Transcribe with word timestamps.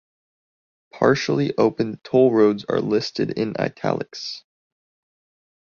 Partially 0.91 1.55
opened 1.59 2.03
toll 2.03 2.33
roads 2.33 2.65
are 2.67 2.81
listed 2.81 3.37
in 3.37 3.53
"italics". 3.59 4.43